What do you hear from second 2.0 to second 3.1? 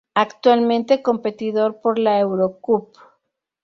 Eurocup.